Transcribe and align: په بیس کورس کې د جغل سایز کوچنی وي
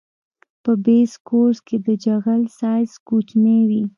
په 0.63 0.71
بیس 0.85 1.11
کورس 1.27 1.57
کې 1.67 1.77
د 1.85 1.87
جغل 2.03 2.41
سایز 2.59 2.91
کوچنی 3.07 3.59
وي 3.69 3.83